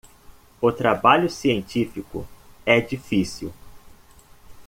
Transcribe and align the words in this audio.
O 0.59 0.71
trabalho 0.71 1.29
científico 1.29 2.27
é 2.65 2.81
difícil. 2.81 3.53